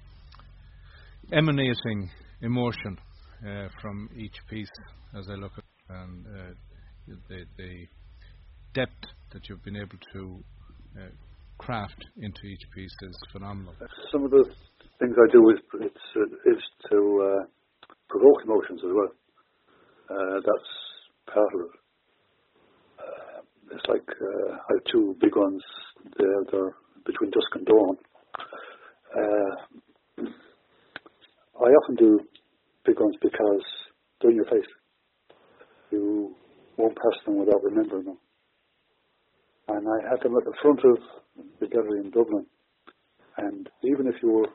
[1.34, 2.10] emanating
[2.42, 2.98] emotion
[3.48, 4.72] uh, from each piece
[5.18, 6.54] as I look at and uh,
[7.30, 7.86] the, the
[8.74, 10.44] depth that you've been able to
[11.00, 11.10] uh,
[11.58, 13.74] craft into each piece is phenomenal.
[14.12, 14.46] Some of the
[15.00, 16.06] things I do is it's,
[16.46, 17.46] is to uh,
[18.10, 19.12] provoke emotions as well.
[20.10, 21.72] Uh, that's part of it.
[23.00, 23.42] Uh,
[23.72, 25.64] it's like uh, I have two big ones
[26.18, 26.44] there.
[26.52, 27.98] They're between dusk and dawn.
[29.16, 30.26] Uh,
[31.60, 32.20] I often do
[32.86, 33.64] big ones because
[34.22, 34.70] they're in your face.
[35.92, 36.36] You
[36.78, 38.18] won't pass them without remembering them.
[39.68, 40.98] And I had them at the front of
[41.60, 42.46] the gallery in Dublin.
[43.38, 44.50] And even if you were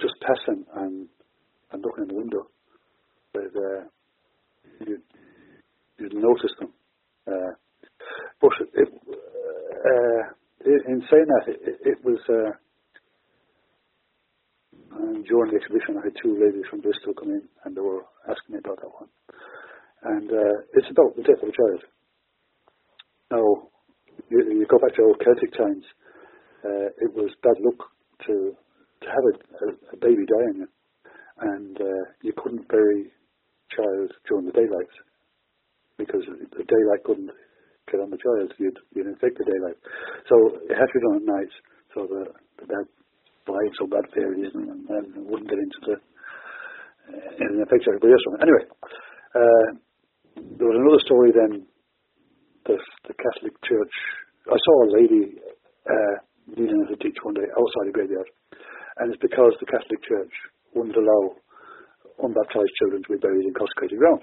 [0.00, 1.08] just passing and,
[1.72, 2.48] and looking in the window,
[3.32, 3.84] but uh,
[4.86, 4.98] you
[5.98, 6.72] you notice them.
[7.26, 7.52] Uh,
[8.40, 10.22] but it, uh,
[10.64, 12.52] in saying that, it, it was uh,
[15.28, 15.98] during the exhibition.
[15.98, 18.94] I had two ladies from Bristol come in, and they were asking me about that
[18.94, 19.08] one.
[20.02, 21.82] And uh, it's about the death of a child.
[23.30, 23.68] Now,
[24.30, 25.84] you, you go back to old Celtic times.
[26.64, 27.88] Uh, it was bad luck
[28.26, 28.54] to
[29.00, 30.66] to have a, a, a baby dying,
[31.54, 33.12] and uh, you couldn't bury
[33.70, 34.90] child during the daylight
[35.98, 37.30] because the daylight couldn't
[37.90, 38.52] get on the child.
[38.58, 39.78] You'd, you'd infect the daylight.
[40.28, 40.34] So
[40.66, 41.52] it had to be done at night
[41.94, 42.22] so the,
[42.62, 42.86] the bad
[43.46, 45.96] vibes or bad fairies and, and wouldn't get into the
[47.08, 48.24] uh, and infect everybody else.
[48.42, 48.64] Anyway,
[49.34, 49.68] uh,
[50.36, 51.66] there was another story then
[52.66, 53.94] that the Catholic Church.
[54.46, 55.40] I saw a lady
[55.88, 56.16] uh,
[56.56, 58.28] kneeling as a ditch one day outside the graveyard,
[58.98, 60.32] and it's because the Catholic Church
[60.74, 61.36] wouldn't allow
[62.22, 64.22] unbaptized children to be buried in consecrated ground.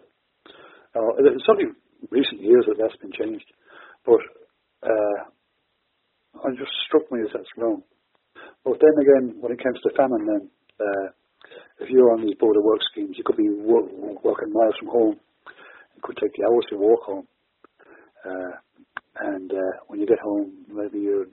[0.95, 1.71] Now, it's only
[2.11, 3.45] recent years that that's been changed,
[4.05, 4.21] but
[4.83, 5.19] uh,
[6.47, 7.83] it just struck me as that's wrong.
[8.63, 11.07] But then again, when it comes to famine, then uh,
[11.79, 13.85] if you're on these border work schemes, you could be work,
[14.23, 15.15] working miles from home.
[15.95, 17.27] It could take you hours to walk home.
[18.25, 18.55] Uh,
[19.19, 21.25] and uh, when you get home, maybe your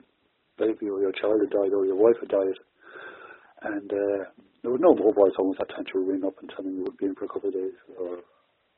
[0.57, 2.57] baby or your child had died or your wife had died,
[3.63, 4.21] and uh,
[4.61, 6.83] there were no mobile phones at that time to ring up and tell them you
[6.83, 8.19] would be in for a couple of days or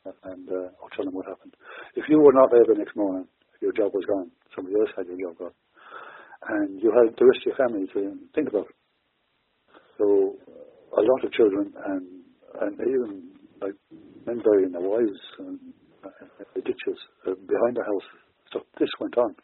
[0.06, 1.54] and uh, or tell them what happened.
[1.96, 3.28] If you were not there the next morning,
[3.62, 4.32] your job was gone.
[4.56, 5.58] Somebody else had your job gone,
[6.50, 8.68] and you had the rest of your family to think about.
[9.98, 10.38] So
[10.98, 12.06] a lot of children and
[12.62, 13.76] and even like
[14.26, 15.60] men burying their wives and
[16.04, 16.10] uh,
[16.54, 18.08] the ditches uh, behind the house.
[18.54, 19.36] So this went on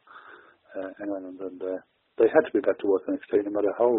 [0.78, 1.78] uh, in Ireland, and uh,
[2.22, 3.98] they had to be back to work the next day, no matter how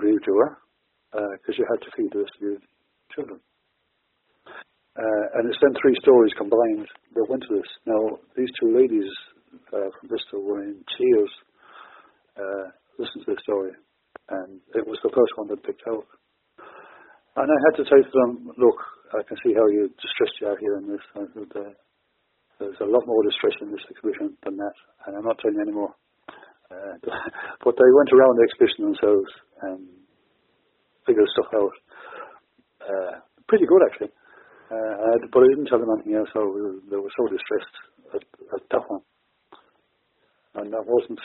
[0.00, 0.56] grieved you were
[1.14, 2.58] because uh, you had to feed the rest of your
[3.14, 3.38] children.
[4.98, 7.70] Uh, and it's then three stories combined that went to this.
[7.86, 9.10] Now, these two ladies
[9.70, 11.32] uh, from Bristol were in tears
[12.38, 12.66] uh,
[12.98, 13.74] listening to the story,
[14.30, 16.06] and it was the first one that picked out.
[17.36, 18.78] And I had to say to them, look,
[19.14, 21.04] I can see how you distressed you are here in this.
[21.14, 21.74] Uh,
[22.58, 25.62] there's a lot more distress in this exhibition than that, and I'm not telling you
[25.62, 25.94] any more.
[27.64, 29.30] But they went around the exhibition themselves
[29.62, 29.80] and
[31.06, 31.74] figured stuff out.
[32.84, 33.12] Uh,
[33.48, 34.12] pretty good actually.
[34.70, 36.40] Uh, but I didn't tell them anything else, so
[36.90, 37.76] they were so distressed
[38.16, 38.24] at,
[38.56, 39.04] at that one.
[40.54, 41.20] And that wasn't,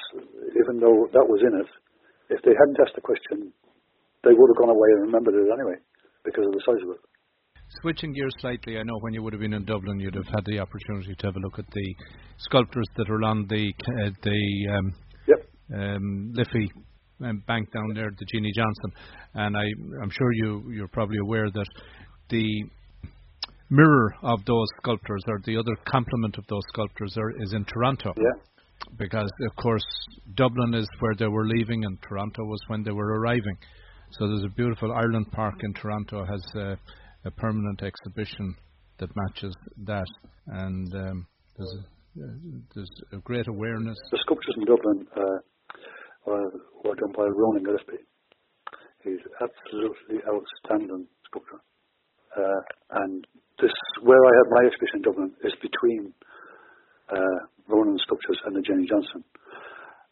[0.57, 1.69] even though that was in it,
[2.29, 3.53] if they hadn't asked the question,
[4.23, 5.77] they would have gone away and remembered it anyway
[6.25, 7.01] because of the size of it.
[7.81, 10.43] Switching gears slightly, I know when you would have been in Dublin, you'd have had
[10.45, 11.95] the opportunity to have a look at the
[12.37, 13.71] sculptures that are on the
[14.03, 14.93] uh, the um.
[15.73, 16.71] Um, Liffey
[17.23, 18.91] um, bank down there, the Jeanie Johnston,
[19.35, 19.63] and I,
[20.01, 21.67] I'm sure you you're probably aware that
[22.29, 22.63] the
[23.69, 28.13] mirror of those sculptures or the other complement of those sculptures are, is in Toronto.
[28.17, 28.41] Yeah.
[28.97, 29.83] Because of course
[30.35, 33.57] Dublin is where they were leaving and Toronto was when they were arriving.
[34.11, 36.77] So there's a beautiful Ireland Park in Toronto has a,
[37.25, 38.55] a permanent exhibition
[38.97, 39.53] that matches
[39.85, 40.07] that,
[40.47, 41.27] and um,
[41.57, 42.21] there's a,
[42.73, 43.97] there's a great awareness.
[44.11, 45.37] The sculptures in Dublin uh,
[46.29, 48.05] were, done by Rowan Gillespie.
[49.01, 51.59] He's absolutely outstanding sculptor.
[52.37, 52.61] Uh,
[53.01, 53.25] and
[53.57, 53.73] this,
[54.05, 56.13] where I have my exhibition in Dublin, is between
[57.09, 59.23] uh, Rowan sculptures and the Jeanie Johnston.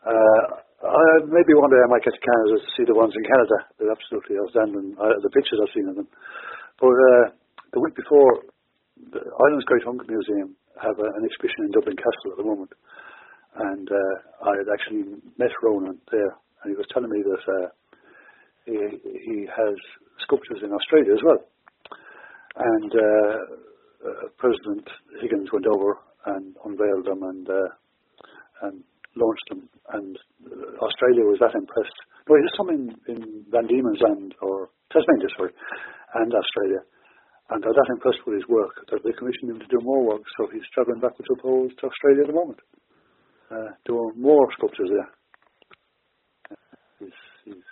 [0.02, 0.44] Uh,
[0.82, 3.58] I, maybe one day I might get to Canada to see the ones in Canada.
[3.78, 4.98] They're absolutely outstanding.
[4.98, 6.10] Uh, the pictures I've seen of them.
[6.82, 7.26] But uh,
[7.74, 8.46] the week before,
[9.14, 12.74] the Ireland's Great Hunger Museum have a, an exhibition in Dublin Castle at the moment
[13.58, 14.16] and uh,
[14.46, 17.68] I had actually met Rowan there, and he was telling me that uh,
[18.66, 19.76] he, he has
[20.22, 21.42] sculptures in Australia as well.
[22.58, 23.38] And uh,
[23.98, 24.86] uh President
[25.22, 27.70] Higgins went over and unveiled them and uh,
[28.64, 28.84] and
[29.16, 31.98] launched them, and uh, Australia was that impressed.
[32.30, 35.54] No, he did some in, in Van Diemen's Land or Tasmania, sorry,
[36.16, 36.82] and Australia.
[37.50, 40.22] And they're that impressed with his work that they commissioned him to do more work,
[40.36, 42.60] so he's travelling backwards and to Australia at the moment
[43.52, 45.10] uh, doing more sculptures there.
[47.00, 47.68] He's, he's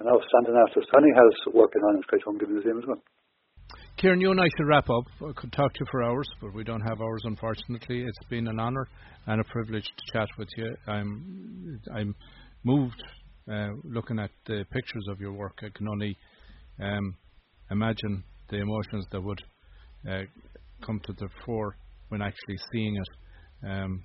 [0.00, 3.02] an outstanding artist, and he has work in Ireland's Great Museum as well.
[3.96, 5.04] Kieran, you and I should wrap up.
[5.28, 8.02] I could talk to you for hours, but we don't have hours, unfortunately.
[8.02, 8.86] It's been an honour
[9.26, 10.76] and a privilege to chat with you.
[10.86, 12.14] I'm, I'm
[12.62, 13.02] moved
[13.50, 15.58] uh, looking at the pictures of your work.
[15.64, 16.16] I can only
[16.80, 17.16] um,
[17.70, 19.42] imagine the emotions that would
[20.08, 20.22] uh,
[20.84, 21.76] come to the fore
[22.08, 23.68] when actually seeing it.
[23.68, 24.04] Um,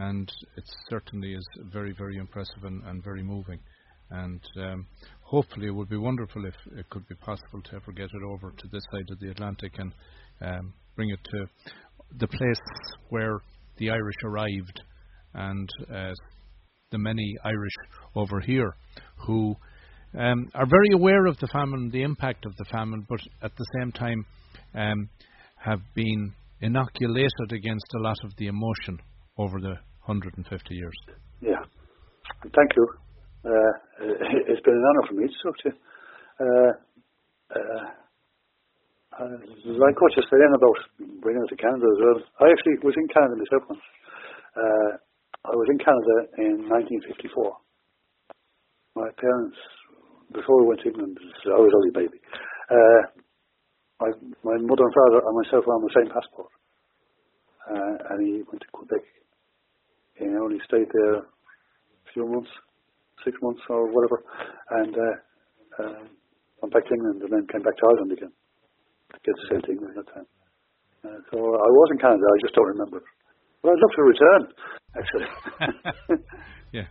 [0.00, 3.58] and it certainly is very, very impressive and, and very moving.
[4.10, 4.86] And um,
[5.20, 8.50] hopefully, it would be wonderful if it could be possible to ever get it over
[8.50, 9.92] to this side of the Atlantic and
[10.40, 11.46] um, bring it to
[12.18, 12.60] the place
[13.10, 13.40] where
[13.76, 14.80] the Irish arrived
[15.34, 16.12] and uh,
[16.90, 17.74] the many Irish
[18.16, 18.74] over here
[19.26, 19.54] who
[20.18, 23.66] um, are very aware of the famine, the impact of the famine, but at the
[23.78, 24.24] same time
[24.74, 25.10] um,
[25.56, 26.32] have been
[26.62, 28.98] inoculated against a lot of the emotion
[29.38, 30.96] over the 150 years.
[31.40, 31.62] Yeah.
[32.42, 32.86] Thank you.
[33.44, 33.72] Uh,
[34.48, 35.76] it's been an honour for me to talk to you.
[36.40, 36.72] Uh,
[37.56, 37.86] uh,
[39.20, 40.78] like what you said then about
[41.20, 42.18] bringing it to Canada as well.
[42.40, 43.84] I actually was in Canada myself once.
[44.56, 44.90] Uh,
[45.44, 47.56] I was in Canada in 1954.
[48.96, 49.56] My parents,
[50.32, 52.18] before we went to England, I was only a baby.
[52.70, 53.02] Uh,
[54.00, 54.10] my,
[54.44, 56.50] my mother and father and myself were on the same passport.
[57.68, 59.04] Uh, and he went to Quebec.
[60.20, 62.50] He only stayed there a few months,
[63.24, 64.22] six months or whatever,
[64.70, 66.02] and uh, uh,
[66.60, 68.32] went back to England and then came back to Ireland again.
[69.24, 70.28] Get the same thing at that time.
[71.04, 73.02] Uh, so I was in Canada, I just don't remember.
[73.62, 74.42] Well, I'd love to return,
[74.92, 76.20] actually.
[76.72, 76.86] yeah.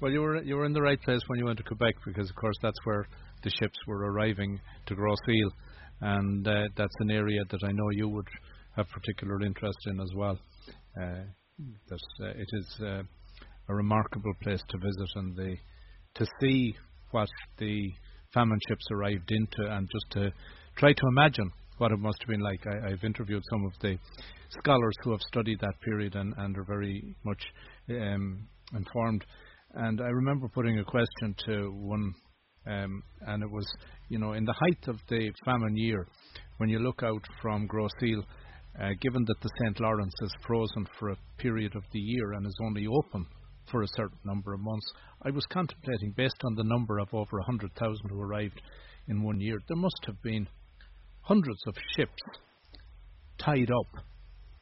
[0.00, 2.28] Well, you were you were in the right place when you went to Quebec because,
[2.28, 3.06] of course, that's where
[3.42, 5.52] the ships were arriving to Grosse Isle,
[6.00, 8.28] and uh, that's an area that I know you would
[8.76, 10.38] have particular interest in as well.
[11.00, 11.22] Uh,
[11.88, 13.02] that uh, it is uh,
[13.68, 15.56] a remarkable place to visit and the
[16.14, 16.74] to see
[17.10, 17.92] what the
[18.32, 20.32] famine ships arrived into and just to
[20.76, 22.60] try to imagine what it must have been like.
[22.66, 23.96] I, have interviewed some of the
[24.60, 27.42] scholars who have studied that period and, and are very much
[27.90, 29.24] um, informed.
[29.74, 32.14] And I remember putting a question to one,
[32.66, 33.66] um, and it was,
[34.08, 36.06] you know, in the height of the famine year,
[36.56, 38.47] when you look out from Grosse Isle, uh,
[39.00, 39.80] given that the St.
[39.80, 43.26] Lawrence is frozen for a period of the year and is only open
[43.70, 44.86] for a certain number of months,
[45.22, 48.60] I was contemplating, based on the number of over 100,000 who arrived
[49.08, 50.48] in one year, there must have been
[51.22, 52.22] hundreds of ships
[53.38, 54.04] tied up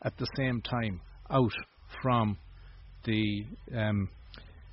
[0.02, 1.00] at the same time
[1.30, 1.52] out
[2.02, 2.38] from
[3.04, 3.44] the
[3.76, 4.08] um,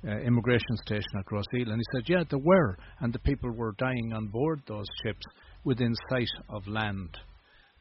[0.06, 1.72] uh, immigration station at Isle.
[1.72, 5.24] And he said, yeah, there were, and the people were dying on board those ships
[5.64, 7.16] within sight of land.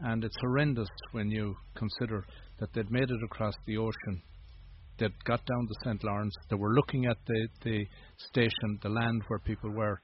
[0.04, 2.26] And it's horrendous when you consider
[2.60, 4.22] that they'd made it across the ocean.
[5.00, 6.04] They'd got down the St.
[6.04, 6.36] Lawrence.
[6.50, 7.86] They were looking at the, the
[8.30, 10.02] station, the land where people were,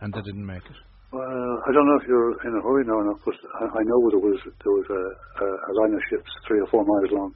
[0.00, 0.76] and they didn't make it.
[1.12, 3.98] Well, I don't know if you're in a hurry now enough, but I, I know
[4.14, 5.02] there was there was a,
[5.42, 7.34] a, a line of ships three or four miles long,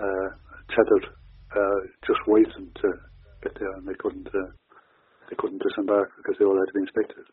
[0.00, 0.28] uh,
[0.72, 1.04] tethered,
[1.52, 2.88] uh, just waiting to
[3.44, 4.48] get there, and they couldn't uh,
[5.28, 7.24] they couldn't disembark because they all had to be inspected.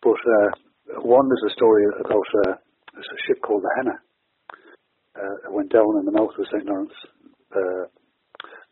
[0.00, 0.48] But uh,
[1.04, 2.52] one is a story about uh,
[2.94, 4.00] there's a ship called the Hannah.
[5.16, 6.66] Uh, it went down in the mouth of the St.
[6.66, 6.94] Lawrence
[7.54, 7.84] uh,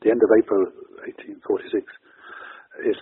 [0.03, 0.63] the end of April
[1.03, 1.83] 1846.
[2.87, 2.97] It,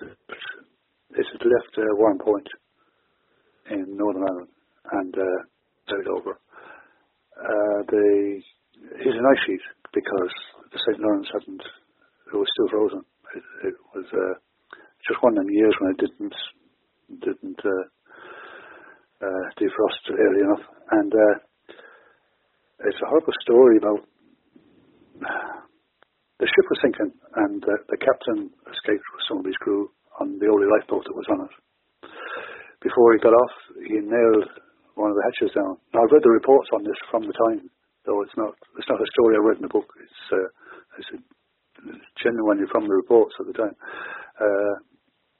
[1.12, 2.48] it had left uh, Warrenpoint
[3.70, 4.52] in Northern Ireland
[4.92, 5.40] and uh,
[5.88, 6.40] sailed over.
[7.36, 8.40] Uh, the,
[8.96, 10.32] it was an ice sheet because
[10.72, 11.00] the St.
[11.00, 13.02] Lawrence hadn't, it was still frozen.
[13.36, 14.34] It, it was uh,
[15.06, 16.34] just one of them years when it didn't,
[17.20, 17.84] didn't uh,
[19.22, 20.64] uh, defrost early enough.
[20.90, 21.34] And uh,
[22.84, 24.04] it's a horrible story about
[26.40, 30.38] the ship was sinking, and uh, the captain escaped with some of his crew on
[30.38, 31.54] the only lifeboat that was on it.
[32.84, 33.54] Before he got off,
[33.88, 34.48] he nailed
[34.94, 35.76] one of the hatches down.
[35.92, 37.68] Now, I've read the reports on this from the time,
[38.04, 39.88] though it's not it's not a story I read in the book.
[40.00, 40.48] It's uh,
[41.00, 41.18] it's a
[42.22, 43.76] genuinely from the reports at the time.
[44.40, 44.74] Uh,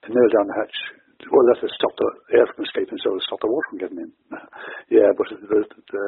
[0.08, 0.78] nailed down the hatch
[1.24, 4.00] well, that has stopped the air from escaping, so it stopped the water from getting
[4.04, 4.12] in.
[4.96, 6.04] yeah, but the, the,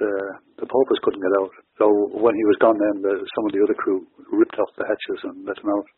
[0.00, 0.12] the,
[0.58, 1.52] the porpoise couldn't get out.
[1.78, 4.88] So when he was gone, then the, some of the other crew ripped off the
[4.88, 5.88] hatches and let him out.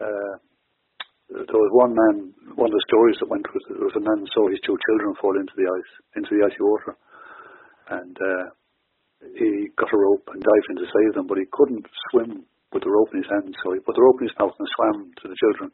[0.00, 0.34] Uh,
[1.30, 4.26] there was one man, one of the stories that went was there was a man
[4.34, 6.98] saw his two children fall into the ice, into the icy water,
[8.02, 8.44] and uh,
[9.38, 12.42] he got a rope and dived in to save them, but he couldn't swim
[12.74, 14.68] with the rope in his hand, so he put the rope in his mouth and
[14.74, 15.70] swam to the children.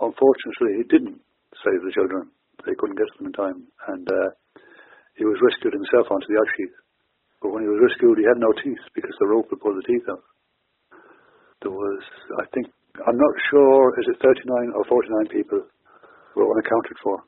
[0.00, 1.18] Unfortunately, he didn't
[1.64, 2.30] save the children.
[2.66, 3.58] They couldn't get to them in time,
[3.90, 4.28] and uh,
[5.18, 6.74] he was rescued himself onto the ice sheet.
[7.42, 9.86] But when he was rescued, he had no teeth because the rope had pulled the
[9.86, 10.22] teeth out.
[11.62, 12.02] There was,
[12.38, 12.70] I think,
[13.02, 15.62] I'm not sure, is it 39 or 49 people
[16.34, 17.22] were unaccounted for.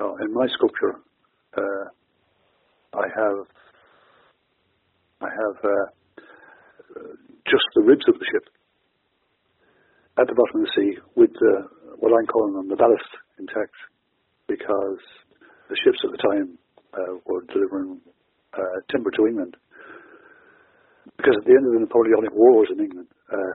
[0.00, 1.00] Now, in my sculpture,
[1.56, 1.84] uh,
[2.96, 3.40] I have,
[5.20, 5.86] I have uh,
[7.48, 8.53] just the ribs of the ship
[10.18, 11.54] at the bottom of the sea with the,
[11.98, 13.74] what I'm calling them the ballast intact
[14.46, 15.02] because
[15.66, 16.58] the ships at the time
[16.94, 17.98] uh, were delivering
[18.54, 19.56] uh, timber to England.
[21.18, 23.54] Because at the end of the Napoleonic Wars in England, uh,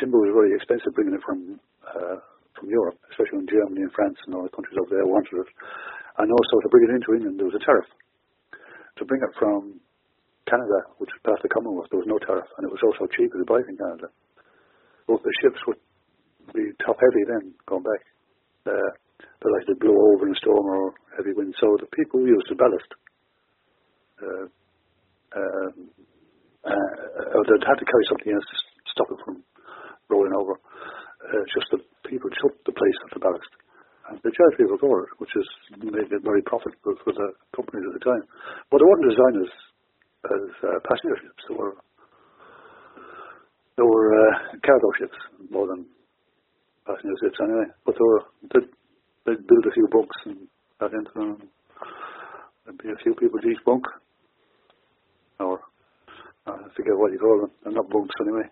[0.00, 2.18] timber was very expensive bringing it from uh,
[2.56, 5.50] from Europe, especially when Germany and France and all the countries over there wanted it.
[6.22, 7.90] And also to bring it into England, there was a tariff.
[8.98, 9.82] To bring it from
[10.46, 13.10] Canada, which was part of the Commonwealth, there was no tariff, and it was also
[13.10, 14.06] cheaper to buy in Canada
[15.06, 15.80] both the ships would
[16.54, 18.02] be top heavy then going back.
[18.66, 18.90] Uh,
[19.20, 21.54] they like to blow over in a storm or heavy wind.
[21.60, 22.90] So the people used the ballast.
[24.22, 24.46] Uh,
[25.36, 25.74] um,
[26.64, 28.56] uh, they'd had to carry something else to
[28.92, 29.44] stop it from
[30.08, 30.56] rolling over.
[30.56, 33.52] Uh, just the people took the place of the ballast
[34.08, 35.48] And they charged people for it, which has
[35.80, 38.24] made it very profitable for the companies at the time.
[38.68, 39.52] But they weren't designed as
[40.24, 41.44] as uh, passenger ships.
[41.48, 41.76] They were
[43.76, 45.18] they were uh, cargo ships
[45.50, 45.86] more than
[46.86, 47.66] passenger ships anyway.
[47.84, 48.22] But they were
[48.52, 48.70] they'd,
[49.26, 50.48] they'd build a few bunks and
[50.80, 51.48] got into them.
[52.64, 53.84] There'd be a few people in each bunk,
[55.40, 55.60] or
[56.46, 57.50] uh, I forget what you call them.
[57.62, 58.48] They're not bunks anyway.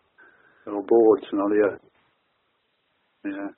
[0.66, 1.54] They were boards and all.
[1.54, 1.76] Yeah,
[3.24, 3.50] yeah.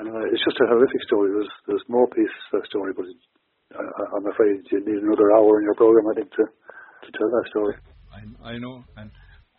[0.00, 1.30] Anyway, it's just a horrific story.
[1.34, 3.16] There's there's more piece to the story, but it,
[3.74, 7.28] I, I'm afraid you need another hour in your program, I think, to to tell
[7.28, 7.74] that story.
[8.14, 9.10] I, I know, and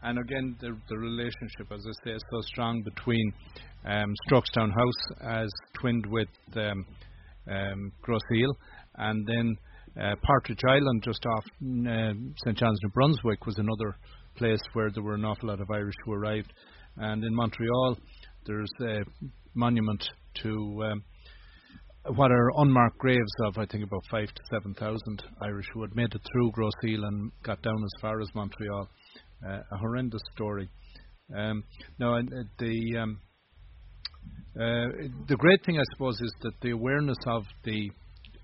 [0.01, 3.33] and again, the the relationship, as I say, is so strong between
[3.85, 6.85] um, Strokestown House as twinned with um,
[7.51, 8.21] um, Grosse
[8.95, 9.55] and then
[9.99, 13.97] uh, Partridge Island, just off uh, St John's, New Brunswick, was another
[14.35, 16.53] place where there were an awful lot of Irish who arrived,
[16.97, 17.97] and in Montreal,
[18.45, 19.01] there's a
[19.53, 20.03] monument
[20.43, 21.03] to um,
[22.15, 25.95] what are unmarked graves of, I think, about five to seven thousand Irish who had
[25.95, 28.87] made it through Grosse and got down as far as Montreal.
[29.47, 30.69] Uh, a horrendous story.
[31.35, 31.63] Um,
[31.97, 32.21] now, uh,
[32.57, 33.21] the um,
[34.55, 37.89] uh, the great thing, I suppose, is that the awareness of the,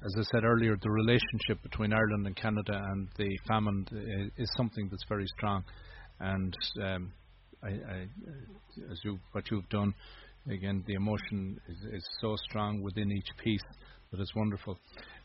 [0.06, 4.50] as I said earlier, the relationship between Ireland and Canada and the famine is, is
[4.56, 5.64] something that's very strong.
[6.22, 7.12] And um,
[7.62, 8.02] I, I,
[8.90, 9.94] as you what you've done,
[10.50, 13.66] again, the emotion is, is so strong within each piece
[14.12, 14.78] that it's wonderful.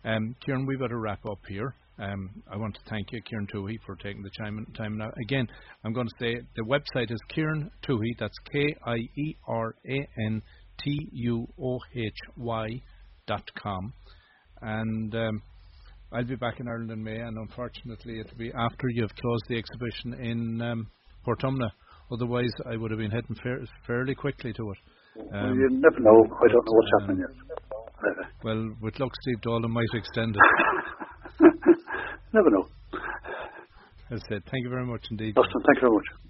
[0.05, 1.75] Um, Kieran, we've got to wrap up here.
[2.01, 5.11] Um, I want to thank you, Kieran Tuohy, for taking the time, time now.
[5.23, 5.47] Again,
[5.85, 10.09] I'm going to say the website is Kieran Tuohy, that's K I E R A
[10.27, 10.41] N
[10.83, 12.69] T U O H Y
[13.27, 13.93] dot com.
[14.63, 15.43] And um,
[16.13, 19.59] I'll be back in Ireland in May, and unfortunately, it'll be after you've closed the
[19.59, 20.87] exhibition in um,
[21.27, 21.71] Portumna.
[22.13, 24.79] Otherwise, I would have been heading fair, fairly quickly to it.
[25.35, 26.25] Um, you never know.
[26.25, 27.59] I don't know what's happening yet.
[28.43, 30.43] Well, with luck, Steve Dolan might extend it.
[32.33, 32.67] never know.
[34.11, 35.37] As I said, thank you very much indeed.
[35.37, 36.07] Austin, thank you very much.